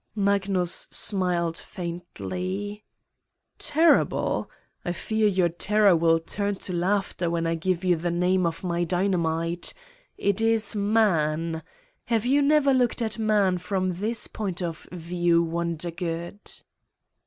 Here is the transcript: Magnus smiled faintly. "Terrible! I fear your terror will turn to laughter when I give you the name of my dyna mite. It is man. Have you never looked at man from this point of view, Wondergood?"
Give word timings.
Magnus 0.15 0.87
smiled 0.89 1.57
faintly. 1.59 2.83
"Terrible! 3.59 4.49
I 4.83 4.93
fear 4.93 5.27
your 5.27 5.49
terror 5.49 5.95
will 5.95 6.17
turn 6.19 6.55
to 6.65 6.73
laughter 6.73 7.29
when 7.29 7.45
I 7.45 7.53
give 7.53 7.83
you 7.83 7.95
the 7.95 8.09
name 8.09 8.47
of 8.47 8.63
my 8.63 8.83
dyna 8.83 9.19
mite. 9.19 9.75
It 10.17 10.41
is 10.41 10.75
man. 10.75 11.61
Have 12.05 12.25
you 12.25 12.41
never 12.41 12.73
looked 12.73 13.03
at 13.03 13.19
man 13.19 13.59
from 13.59 13.93
this 13.93 14.25
point 14.25 14.59
of 14.59 14.87
view, 14.91 15.43
Wondergood?" 15.43 16.63